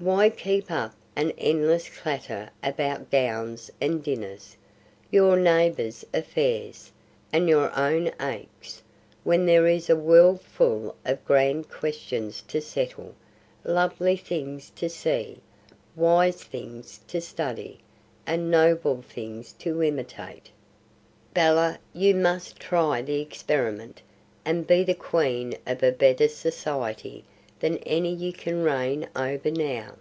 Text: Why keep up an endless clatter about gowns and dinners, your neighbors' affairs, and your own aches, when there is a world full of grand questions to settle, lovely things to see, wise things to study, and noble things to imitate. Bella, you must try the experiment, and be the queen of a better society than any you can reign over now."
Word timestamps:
Why 0.00 0.30
keep 0.30 0.70
up 0.70 0.94
an 1.16 1.32
endless 1.36 1.88
clatter 1.88 2.50
about 2.62 3.10
gowns 3.10 3.68
and 3.80 4.00
dinners, 4.00 4.56
your 5.10 5.36
neighbors' 5.36 6.04
affairs, 6.14 6.92
and 7.32 7.48
your 7.48 7.76
own 7.76 8.12
aches, 8.20 8.80
when 9.24 9.44
there 9.44 9.66
is 9.66 9.90
a 9.90 9.96
world 9.96 10.40
full 10.40 10.94
of 11.04 11.24
grand 11.24 11.68
questions 11.68 12.42
to 12.42 12.60
settle, 12.60 13.12
lovely 13.64 14.16
things 14.16 14.70
to 14.76 14.88
see, 14.88 15.40
wise 15.96 16.44
things 16.44 17.00
to 17.08 17.20
study, 17.20 17.80
and 18.24 18.52
noble 18.52 19.02
things 19.02 19.52
to 19.54 19.82
imitate. 19.82 20.48
Bella, 21.34 21.80
you 21.92 22.14
must 22.14 22.60
try 22.60 23.02
the 23.02 23.18
experiment, 23.20 24.02
and 24.44 24.64
be 24.64 24.84
the 24.84 24.94
queen 24.94 25.54
of 25.66 25.82
a 25.82 25.90
better 25.90 26.28
society 26.28 27.24
than 27.60 27.76
any 27.78 28.14
you 28.14 28.32
can 28.32 28.62
reign 28.62 29.04
over 29.16 29.50
now." 29.50 29.92